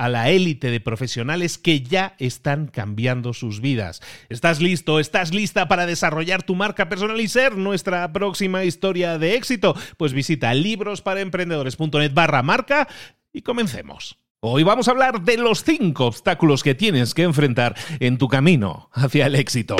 [0.00, 4.00] a la élite de profesionales que ya están cambiando sus vidas.
[4.30, 4.98] ¿Estás listo?
[4.98, 9.76] ¿Estás lista para desarrollar tu marca personal y ser nuestra próxima historia de éxito?
[9.98, 12.88] Pues visita librosparaemprendedores.net barra marca
[13.30, 14.16] y comencemos.
[14.40, 18.88] Hoy vamos a hablar de los cinco obstáculos que tienes que enfrentar en tu camino
[18.94, 19.76] hacia el éxito.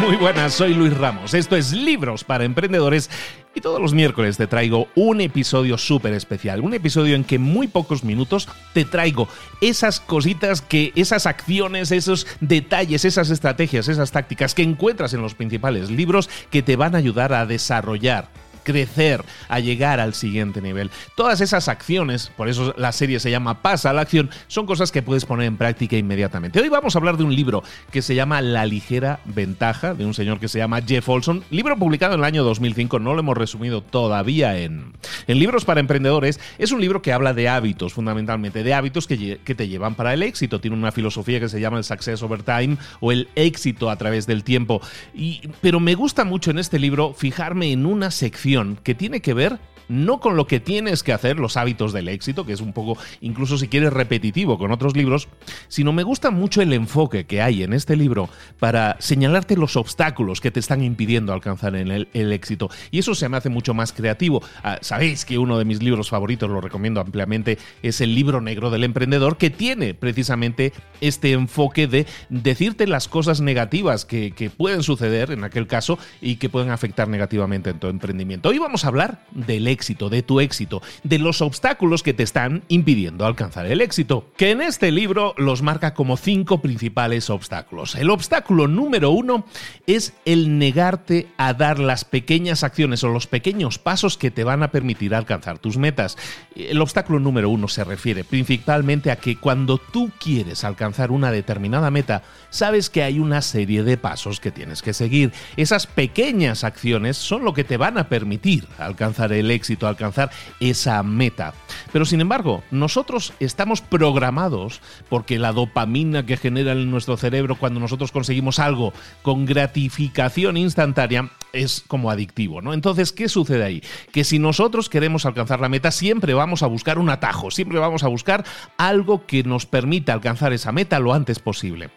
[0.00, 1.34] Muy buenas, soy Luis Ramos.
[1.34, 3.08] Esto es Libros para Emprendedores
[3.54, 6.60] y todos los miércoles te traigo un episodio súper especial.
[6.60, 9.28] Un episodio en que muy pocos minutos te traigo
[9.60, 15.34] esas cositas que, esas acciones, esos detalles, esas estrategias, esas tácticas que encuentras en los
[15.34, 18.28] principales libros que te van a ayudar a desarrollar
[18.64, 20.90] crecer, a llegar al siguiente nivel.
[21.14, 24.90] Todas esas acciones, por eso la serie se llama Pasa a la acción, son cosas
[24.90, 26.60] que puedes poner en práctica inmediatamente.
[26.60, 30.14] Hoy vamos a hablar de un libro que se llama La ligera ventaja, de un
[30.14, 33.36] señor que se llama Jeff Olson, libro publicado en el año 2005, no lo hemos
[33.36, 34.92] resumido todavía en,
[35.26, 36.40] en libros para emprendedores.
[36.58, 40.22] Es un libro que habla de hábitos, fundamentalmente, de hábitos que, te llevan para el
[40.22, 40.60] éxito.
[40.60, 44.26] Tiene una filosofía que se llama el Success Over Time o el éxito a través
[44.26, 44.80] del tiempo.
[45.14, 49.34] Y, pero me gusta mucho en este libro fijarme en una sección que tiene que
[49.34, 52.72] ver no con lo que tienes que hacer, los hábitos del éxito, que es un
[52.72, 55.28] poco, incluso si quieres, repetitivo con otros libros,
[55.68, 58.28] sino me gusta mucho el enfoque que hay en este libro
[58.58, 62.70] para señalarte los obstáculos que te están impidiendo alcanzar el, el éxito.
[62.90, 64.42] Y eso se me hace mucho más creativo.
[64.62, 68.70] Ah, sabéis que uno de mis libros favoritos, lo recomiendo ampliamente, es el libro negro
[68.70, 74.82] del emprendedor, que tiene precisamente este enfoque de decirte las cosas negativas que, que pueden
[74.82, 78.48] suceder en aquel caso y que pueden afectar negativamente en tu emprendimiento.
[78.48, 82.22] Hoy vamos a hablar del éxito éxito, de tu éxito, de los obstáculos que te
[82.22, 87.94] están impidiendo alcanzar el éxito, que en este libro los marca como cinco principales obstáculos.
[87.96, 89.44] El obstáculo número uno
[89.86, 94.62] es el negarte a dar las pequeñas acciones o los pequeños pasos que te van
[94.62, 96.16] a permitir alcanzar tus metas.
[96.56, 101.90] El obstáculo número uno se refiere principalmente a que cuando tú quieres alcanzar una determinada
[101.90, 105.32] meta, sabes que hay una serie de pasos que tienes que seguir.
[105.56, 110.30] Esas pequeñas acciones son lo que te van a permitir alcanzar el éxito éxito, alcanzar
[110.60, 111.54] esa meta.
[111.90, 117.80] Pero sin embargo, nosotros estamos programados porque la dopamina que genera en nuestro cerebro cuando
[117.80, 118.92] nosotros conseguimos algo
[119.22, 122.74] con gratificación instantánea es como adictivo, ¿no?
[122.74, 123.82] Entonces, ¿qué sucede ahí?
[124.12, 128.04] Que si nosotros queremos alcanzar la meta, siempre vamos a buscar un atajo, siempre vamos
[128.04, 128.44] a buscar
[128.76, 131.90] algo que nos permita alcanzar esa meta lo antes posible.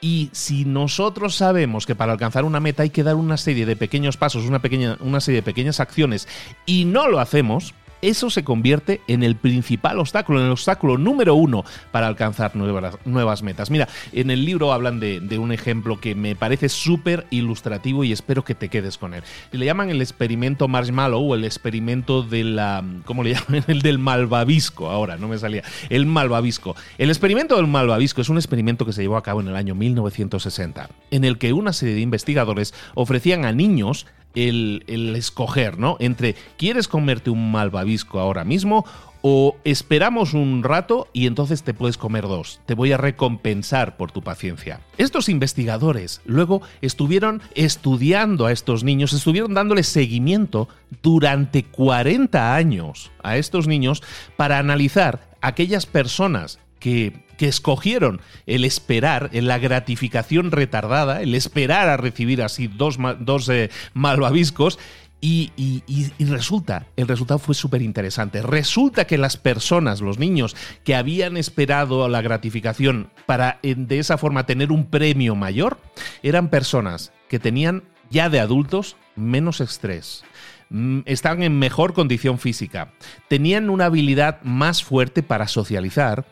[0.00, 3.76] Y si nosotros sabemos que para alcanzar una meta hay que dar una serie de
[3.76, 6.26] pequeños pasos, una, pequeña, una serie de pequeñas acciones,
[6.64, 11.34] y no lo hacemos, eso se convierte en el principal obstáculo, en el obstáculo número
[11.34, 13.70] uno para alcanzar nuevas, metas.
[13.70, 18.44] Mira, en el libro hablan de, un ejemplo que me parece súper ilustrativo y espero
[18.44, 19.22] que te quedes con él.
[19.52, 22.84] Le llaman el experimento marshmallow o el experimento de la...
[23.04, 23.64] ¿Cómo le llaman?
[23.68, 25.62] El del malvavisco, ahora no me salía.
[25.88, 26.76] El malvavisco.
[26.98, 29.74] El experimento del malvavisco es un experimento que se llevó a cabo en el año
[29.74, 34.82] 1960, en el que una serie de investigadores ofrecían a niños el,
[35.16, 35.96] escoger, ¿no?
[36.00, 38.84] Entre, ¿quieres comerte un malvavisco ahora mismo
[39.22, 42.60] o esperamos un rato y entonces te puedes comer dos.
[42.66, 44.80] Te voy a recompensar por tu paciencia.
[44.98, 50.68] Estos investigadores luego estuvieron estudiando a estos niños, estuvieron dándoles seguimiento
[51.02, 54.02] durante 40 años a estos niños
[54.36, 61.96] para analizar aquellas personas que, que, escogieron el esperar, la gratificación retardada, el esperar a
[61.96, 64.78] recibir así dos, dos eh, malvaviscos,
[65.22, 65.82] y,
[66.18, 68.40] resulta, el resultado fue súper interesante.
[68.40, 74.46] Resulta que las personas, los niños que habían esperado la gratificación para de esa forma
[74.46, 75.78] tener un premio mayor,
[76.22, 80.24] eran personas que tenían ya de adultos menos estrés,
[80.70, 82.92] mm, estaban en mejor condición física,
[83.28, 86.24] tenían una habilidad más fuerte para socializar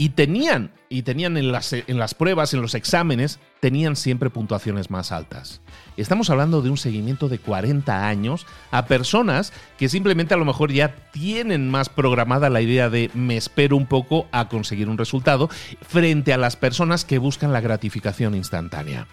[0.00, 4.88] y tenían, y tenían en las, en las pruebas, en los exámenes, tenían siempre puntuaciones
[4.88, 5.60] más altas.
[5.98, 10.72] Estamos hablando de un seguimiento de 40 años a personas que simplemente a lo mejor
[10.72, 15.50] ya tienen más programada la idea de me espero un poco a conseguir un resultado
[15.86, 19.06] frente a las personas que buscan la gratificación instantánea.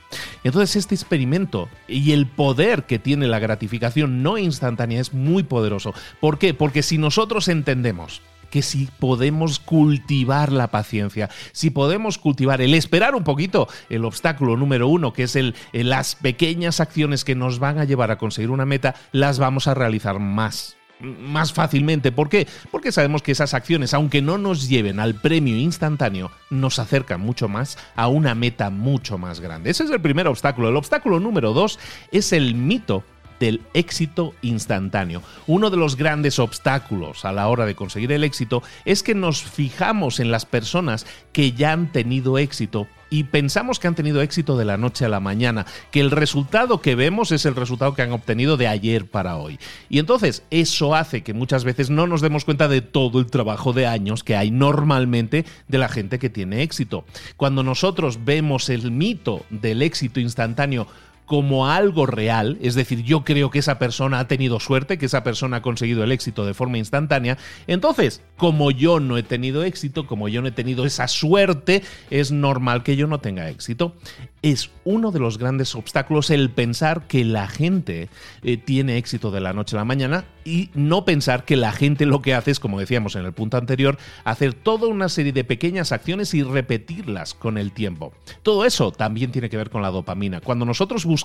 [0.45, 5.94] Entonces este experimento y el poder que tiene la gratificación no instantánea es muy poderoso.
[6.22, 6.54] ¿Por qué?
[6.54, 13.15] Porque si nosotros entendemos que si podemos cultivar la paciencia, si podemos cultivar el esperar
[13.15, 17.79] un poquito, el obstáculo número uno, que es el, las pequeñas acciones que nos van
[17.79, 22.11] a llevar a conseguir una meta, las vamos a realizar más más fácilmente.
[22.11, 22.47] ¿Por qué?
[22.71, 27.47] Porque sabemos que esas acciones, aunque no nos lleven al premio instantáneo, nos acercan mucho
[27.47, 29.69] más a una meta mucho más grande.
[29.69, 30.69] Ese es el primer obstáculo.
[30.69, 31.79] El obstáculo número dos
[32.11, 33.03] es el mito
[33.39, 35.22] del éxito instantáneo.
[35.45, 39.44] Uno de los grandes obstáculos a la hora de conseguir el éxito es que nos
[39.44, 44.57] fijamos en las personas que ya han tenido éxito y pensamos que han tenido éxito
[44.57, 48.01] de la noche a la mañana, que el resultado que vemos es el resultado que
[48.01, 49.60] han obtenido de ayer para hoy.
[49.89, 53.74] Y entonces eso hace que muchas veces no nos demos cuenta de todo el trabajo
[53.74, 57.06] de años que hay normalmente de la gente que tiene éxito.
[57.38, 60.88] Cuando nosotros vemos el mito del éxito instantáneo
[61.27, 65.25] como algo real, es decir, yo creo que esa persona ha tenido suerte, que esa
[65.25, 67.38] persona ha conseguido el éxito de forma instantánea,
[67.68, 72.31] entonces, como yo no he tenido éxito, como yo no he tenido esa suerte, es
[72.31, 73.94] normal que yo no tenga éxito.
[74.41, 78.07] Es uno de los grandes obstáculos el pensar que la gente
[78.44, 82.06] eh, tiene éxito de la noche a la mañana y no pensar que la gente
[82.06, 85.44] lo que hace es, como decíamos en el punto anterior, hacer toda una serie de
[85.44, 88.13] pequeñas acciones y repetirlas con el tiempo.
[88.44, 90.39] Todo eso también tiene que ver con la dopamina.
[90.39, 91.16] Cuando nosotros buscamos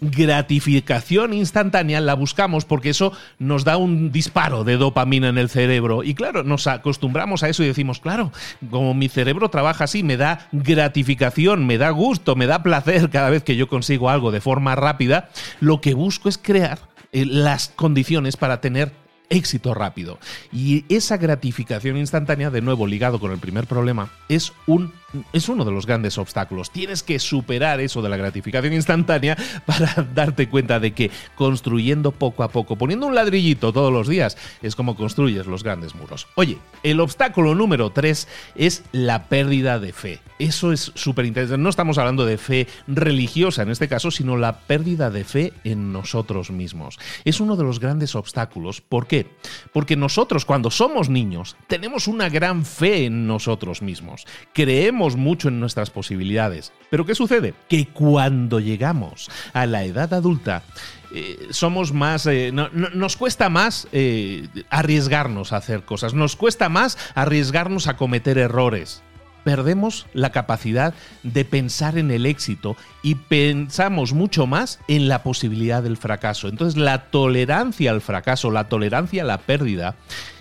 [0.00, 6.02] gratificación instantánea, la buscamos porque eso nos da un disparo de dopamina en el cerebro.
[6.02, 8.32] Y claro, nos acostumbramos a eso y decimos, claro,
[8.70, 13.30] como mi cerebro trabaja así, me da gratificación, me da gusto, me da placer cada
[13.30, 15.30] vez que yo consigo algo de forma rápida,
[15.60, 16.78] lo que busco es crear
[17.12, 20.18] eh, las condiciones para tener éxito rápido.
[20.52, 24.92] Y esa gratificación instantánea, de nuevo ligado con el primer problema, es un
[25.32, 26.70] es uno de los grandes obstáculos.
[26.70, 29.36] Tienes que superar eso de la gratificación instantánea
[29.66, 34.36] para darte cuenta de que construyendo poco a poco, poniendo un ladrillito todos los días,
[34.62, 36.26] es como construyes los grandes muros.
[36.34, 40.20] Oye, el obstáculo número 3 es la pérdida de fe.
[40.38, 41.62] Eso es súper interesante.
[41.62, 45.92] No estamos hablando de fe religiosa en este caso, sino la pérdida de fe en
[45.92, 46.98] nosotros mismos.
[47.24, 48.82] Es uno de los grandes obstáculos.
[48.82, 49.06] ¿Por
[49.72, 54.26] Porque nosotros cuando somos niños tenemos una gran fe en nosotros mismos.
[54.52, 56.72] Creemos mucho en nuestras posibilidades.
[56.90, 57.54] Pero ¿qué sucede?
[57.68, 60.62] Que cuando llegamos a la edad adulta,
[61.12, 66.98] eh, somos más, eh, nos cuesta más eh, arriesgarnos a hacer cosas, nos cuesta más
[67.14, 69.02] arriesgarnos a cometer errores.
[69.46, 75.84] Perdemos la capacidad de pensar en el éxito y pensamos mucho más en la posibilidad
[75.84, 76.48] del fracaso.
[76.48, 79.94] Entonces la tolerancia al fracaso, la tolerancia a la pérdida,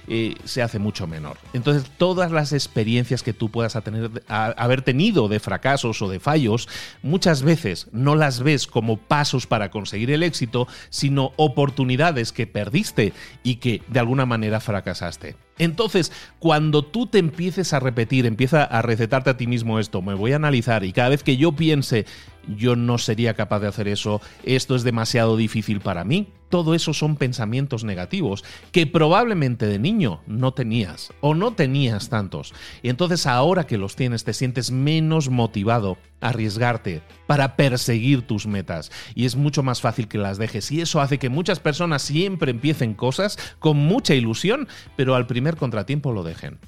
[0.07, 1.37] eh, se hace mucho menor.
[1.53, 6.67] Entonces, todas las experiencias que tú puedas tener, haber tenido de fracasos o de fallos,
[7.01, 13.13] muchas veces no las ves como pasos para conseguir el éxito, sino oportunidades que perdiste
[13.43, 15.35] y que de alguna manera fracasaste.
[15.57, 20.13] Entonces, cuando tú te empieces a repetir, empieza a recetarte a ti mismo esto, me
[20.13, 22.05] voy a analizar y cada vez que yo piense,
[22.47, 26.93] yo no sería capaz de hacer eso, esto es demasiado difícil para mí, todo eso
[26.93, 32.53] son pensamientos negativos que probablemente de niño no tenías o no tenías tantos.
[32.81, 38.47] Y entonces ahora que los tienes te sientes menos motivado a arriesgarte para perseguir tus
[38.47, 42.03] metas y es mucho más fácil que las dejes y eso hace que muchas personas
[42.03, 46.59] siempre empiecen cosas con mucha ilusión, pero al primer contratiempo lo dejen.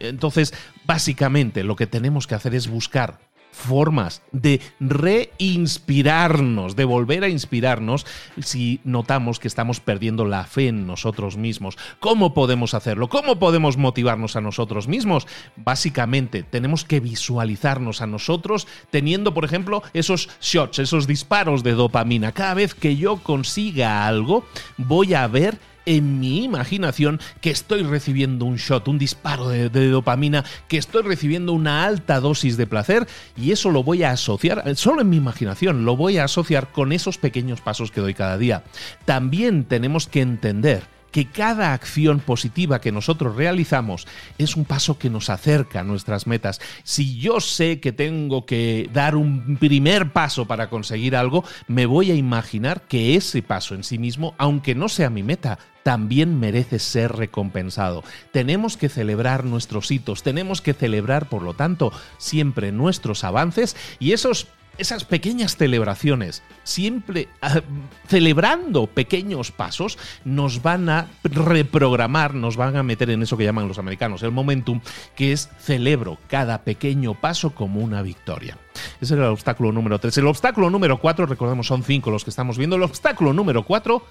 [0.00, 0.54] Entonces,
[0.86, 3.20] básicamente lo que tenemos que hacer es buscar
[3.52, 8.06] formas de reinspirarnos, de volver a inspirarnos
[8.40, 11.76] si notamos que estamos perdiendo la fe en nosotros mismos.
[11.98, 13.08] ¿Cómo podemos hacerlo?
[13.08, 15.26] ¿Cómo podemos motivarnos a nosotros mismos?
[15.56, 22.32] Básicamente, tenemos que visualizarnos a nosotros teniendo, por ejemplo, esos shots, esos disparos de dopamina.
[22.32, 24.44] Cada vez que yo consiga algo,
[24.76, 25.58] voy a ver
[25.90, 31.52] en mi imaginación que estoy recibiendo un shot, un disparo de, dopamina, que estoy recibiendo
[31.52, 35.84] una alta dosis de placer y eso lo voy a asociar, solo en mi imaginación,
[35.84, 38.62] lo voy a asociar con esos pequeños pasos que doy cada día.
[39.04, 44.06] También tenemos que entender que cada acción positiva que nosotros realizamos
[44.38, 46.60] es un paso que nos acerca a nuestras metas.
[46.84, 52.12] Si yo sé que tengo que dar un primer paso para conseguir algo, me voy
[52.12, 56.78] a imaginar que ese paso en sí mismo, aunque no sea mi meta, también merece
[56.78, 58.04] ser recompensado.
[58.32, 64.12] Tenemos que celebrar nuestros hitos, tenemos que celebrar, por lo tanto, siempre nuestros avances y
[64.12, 64.48] esos
[64.80, 67.60] esas pequeñas celebraciones, siempre ah,
[68.08, 73.68] celebrando pequeños pasos, nos van a reprogramar, nos van a meter en eso que llaman
[73.68, 74.80] los americanos el momentum,
[75.14, 78.56] que es celebro cada pequeño paso como una victoria.
[79.00, 80.16] Ese es el obstáculo número 3.
[80.18, 82.76] El obstáculo número 4, recordemos, son 5 los que estamos viendo.
[82.76, 84.02] El obstáculo número 4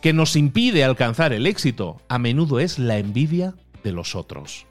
[0.00, 4.66] que nos impide alcanzar el éxito a menudo es la envidia de los otros.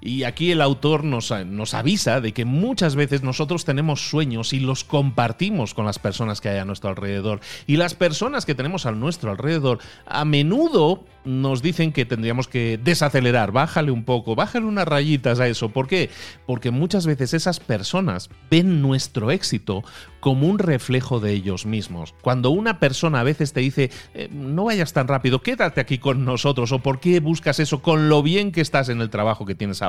[0.00, 4.60] Y aquí el autor nos, nos, avisa de que muchas veces nosotros tenemos sueños y
[4.60, 7.40] los compartimos con las personas que hay a nuestro alrededor.
[7.66, 12.78] Y las personas que tenemos a nuestro alrededor a menudo nos dicen que tendríamos que
[12.82, 15.70] desacelerar, bájale un poco, bájale unas rayitas a eso.
[15.70, 16.08] ¿Por qué?
[16.46, 19.82] Porque muchas veces esas personas ven nuestro éxito
[20.20, 22.14] como un reflejo de ellos mismos.
[22.22, 26.24] Cuando una persona a veces te dice, eh, no vayas tan rápido, quédate aquí con
[26.24, 29.54] nosotros, o por qué buscas eso con lo bien que estás en el trabajo que
[29.54, 29.82] tienes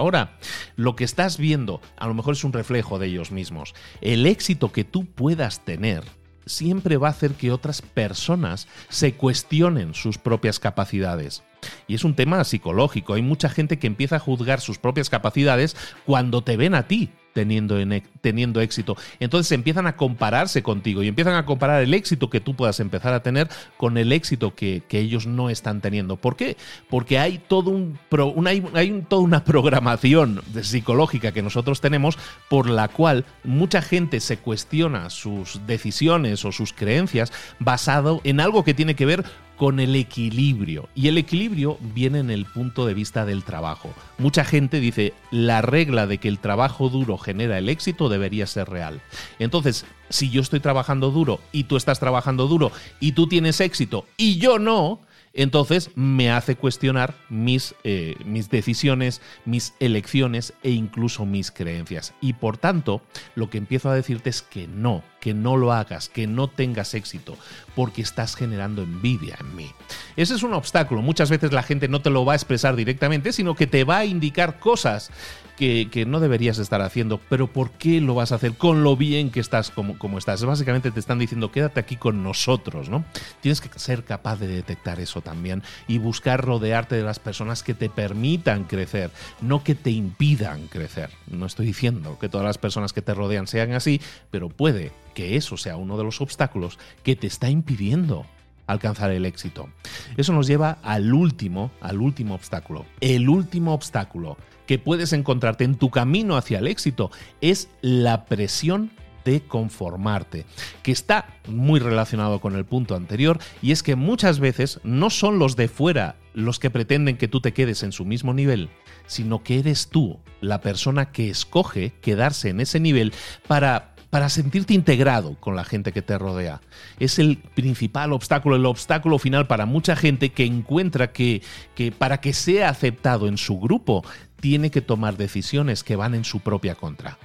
[0.75, 3.73] lo que estás viendo a lo mejor es un reflejo de ellos mismos.
[4.01, 6.03] El éxito que tú puedas tener
[6.45, 11.43] siempre va a hacer que otras personas se cuestionen sus propias capacidades.
[11.87, 13.13] Y es un tema psicológico.
[13.13, 15.75] Hay mucha gente que empieza a juzgar sus propias capacidades
[16.05, 17.77] cuando te ven a ti teniendo,
[18.21, 18.97] teniendo éxito.
[19.19, 23.13] Entonces empiezan a compararse contigo y empiezan a comparar el éxito que tú puedas empezar
[23.13, 26.15] a tener con el éxito que, ellos no están teniendo.
[26.17, 26.57] ¿Por qué?
[26.89, 27.99] Porque hay, todo un,
[28.47, 32.17] hay, toda una programación psicológica que nosotros tenemos
[32.49, 38.63] por la cual mucha gente se cuestiona sus decisiones o sus creencias basado en algo
[38.63, 39.23] que tiene que ver
[39.57, 40.87] con el equilibrio.
[40.95, 43.93] Y el equilibrio viene en el punto de vista del trabajo.
[44.17, 48.69] Mucha gente dice, la regla de que el trabajo duro genera el éxito debería ser
[48.69, 49.01] real.
[49.39, 54.05] Entonces, si yo estoy trabajando duro y tú estás trabajando duro y tú tienes éxito
[54.15, 55.01] y yo no,
[55.33, 62.13] entonces me hace cuestionar mis, eh, mis decisiones, mis elecciones e incluso mis creencias.
[62.21, 63.01] Y por tanto,
[63.35, 66.93] lo que empiezo a decirte es que no, que no lo hagas, que no tengas
[66.93, 67.37] éxito,
[67.75, 69.71] porque estás generando envidia en mí.
[70.15, 71.01] Ese es un obstáculo.
[71.01, 73.97] Muchas veces la gente no te lo va a expresar directamente, sino que te va
[73.97, 75.11] a indicar cosas
[75.57, 79.31] que, no deberías estar haciendo, pero ¿por qué lo vas a hacer con lo bien
[79.31, 80.45] que estás como, como estás?
[80.45, 83.03] Básicamente te están diciendo, quédate aquí con nosotros, ¿no?
[83.41, 87.73] Tienes que ser capaz de detectar eso también y buscar rodearte de las personas que
[87.73, 89.09] te permitan crecer,
[89.41, 91.09] no que te impidan crecer.
[91.25, 95.35] No estoy diciendo que todas las personas que te rodean sean así, pero puede que
[95.35, 98.27] eso sea uno de los obstáculos que te está impidiendo
[98.67, 99.67] alcanzar el éxito.
[100.15, 102.85] Eso nos lleva al último, al último obstáculo.
[103.01, 107.09] El último obstáculo que puedes encontrarte en tu camino hacia el éxito
[107.41, 108.91] es la presión
[109.25, 110.45] de conformarte,
[110.83, 115.39] que está muy relacionado con el punto anterior, y es que muchas veces no son
[115.39, 118.69] los de fuera los que pretenden que tú te quedes en su mismo nivel,
[119.07, 123.13] sino que eres tú la persona que escoge quedarse en ese nivel
[123.47, 126.61] para para sentirte integrado con la gente que te rodea.
[126.99, 131.41] Es el principal obstáculo, el obstáculo final para mucha gente que encuentra que,
[131.75, 134.03] que para que sea aceptado en su grupo,
[134.39, 137.17] tiene que tomar decisiones que van en su propia contra.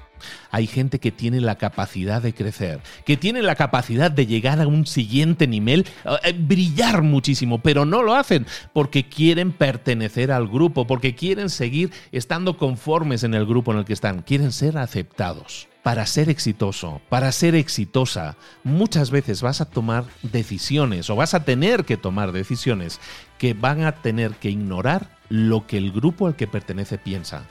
[0.50, 4.68] Hay gente que tiene la capacidad de crecer, que tiene la capacidad de llegar a
[4.68, 5.84] un siguiente nivel,
[6.22, 11.90] eh, brillar muchísimo, pero no lo hacen porque quieren pertenecer al grupo, porque quieren seguir
[12.12, 17.00] estando conformes en el grupo en el que están, quieren ser aceptados para ser exitoso,
[17.08, 22.32] para ser exitosa, muchas veces vas a tomar decisiones o vas a tener que tomar
[22.32, 23.00] decisiones
[23.38, 27.44] que van a tener que ignorar lo que el grupo al que pertenece piensa.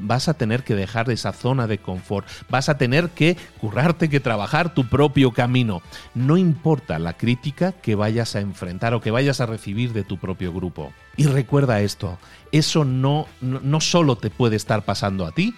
[0.00, 4.20] Vas a tener que dejar esa zona de confort, vas a tener que currarte, que
[4.20, 5.82] trabajar tu propio camino.
[6.14, 10.16] No importa la crítica que vayas a enfrentar o que vayas a recibir de tu
[10.16, 10.92] propio grupo.
[11.16, 12.18] Y recuerda esto,
[12.52, 15.54] eso no, no, no solo te puede estar pasando a ti,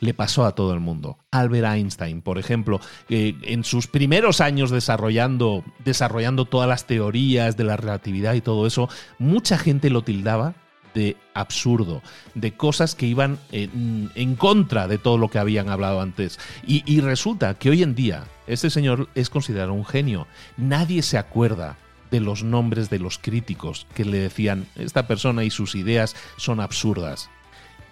[0.00, 1.18] le pasó a todo el mundo.
[1.30, 7.64] Albert Einstein, por ejemplo, eh, en sus primeros años desarrollando, desarrollando todas las teorías de
[7.64, 10.54] la relatividad y todo eso, mucha gente lo tildaba
[10.94, 12.02] de absurdo,
[12.34, 16.38] de cosas que iban en, contra de todo lo que habían hablado antes.
[16.66, 20.26] Y, y resulta que hoy en día este señor es considerado un genio.
[20.56, 21.76] Nadie se acuerda
[22.10, 26.60] de los nombres de los críticos que le decían, esta persona y sus ideas son
[26.60, 27.28] absurdas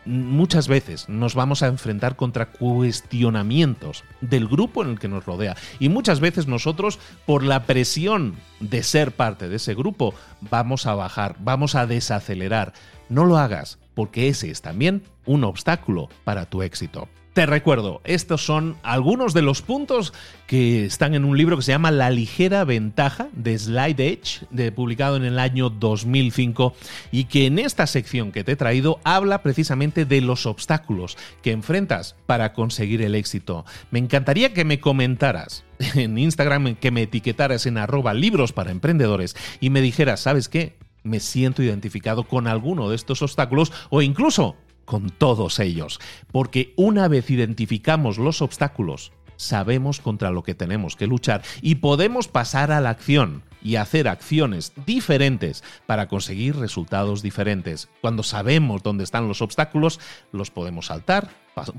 [0.06, 5.56] muchas veces nos vamos a enfrentar contra cuestionamientos del grupo en el que nos rodea.
[5.78, 10.94] Y muchas veces nosotros, por la presión de ser parte de ese grupo, vamos a
[10.94, 12.72] bajar, vamos a desacelerar.
[13.08, 17.08] No lo hagas, porque ese es también un obstáculo para tu éxito.
[17.34, 20.12] Te recuerdo, estos son algunos de los puntos
[20.46, 25.16] que están en un libro que se llama La ligera ventaja de Slide Edge, publicado
[25.16, 26.76] en el año 2005,
[27.10, 31.50] y que en esta sección que te he traído habla precisamente de los obstáculos que
[31.50, 33.64] enfrentas para conseguir el éxito.
[33.90, 35.64] Me encantaría que me comentaras
[35.96, 40.76] en Instagram, que me etiquetaras en arroba libros para emprendedores y me dijeras, ¿sabes qué?
[41.02, 46.00] Me siento identificado con alguno de estos obstáculos o incluso con todos ellos,
[46.32, 52.28] porque una vez identificamos los obstáculos, sabemos contra lo que tenemos que luchar y podemos
[52.28, 57.88] pasar a la acción y hacer acciones diferentes para conseguir resultados diferentes.
[58.00, 60.00] Cuando sabemos dónde están los obstáculos,
[60.32, 61.30] los podemos saltar,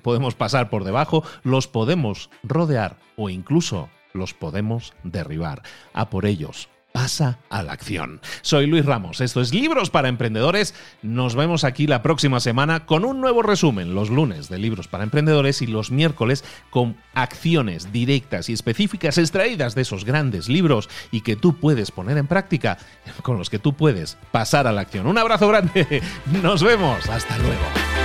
[0.02, 5.62] podemos pasar por debajo, los podemos rodear o incluso los podemos derribar.
[5.94, 8.22] A por ellos pasa a la acción.
[8.42, 10.74] Soy Luis Ramos, esto es Libros para Emprendedores.
[11.02, 15.04] Nos vemos aquí la próxima semana con un nuevo resumen, los lunes de Libros para
[15.04, 21.20] Emprendedores y los miércoles con acciones directas y específicas extraídas de esos grandes libros y
[21.20, 22.78] que tú puedes poner en práctica,
[23.24, 25.06] con los que tú puedes pasar a la acción.
[25.06, 26.02] Un abrazo grande,
[26.42, 28.05] nos vemos, hasta luego.